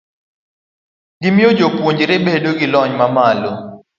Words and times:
gimiyo 1.21 1.49
jopuonjre 1.59 2.15
bedo 2.25 2.49
gi 2.59 2.67
lony 2.73 2.93
mamalo. 2.99 3.51